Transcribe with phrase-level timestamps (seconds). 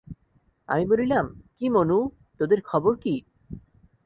[0.69, 1.25] আমি বলিলাম,
[1.57, 1.99] কী মনু,
[2.39, 3.15] তোদের খবর কী?